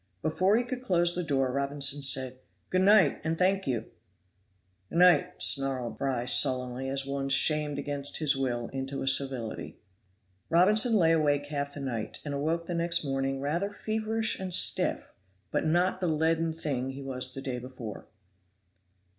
[0.23, 2.39] Before he could close the door Robinson said,
[2.71, 3.85] "Good night and thank you."
[4.91, 9.77] "G'night," snarled Fry sullenly, as one shamed against his will into a civility.
[10.49, 15.13] Robinson lay awake half the night, and awoke the next morning rather feverish and stiff,
[15.51, 18.07] but not the leaden thing he was the day before.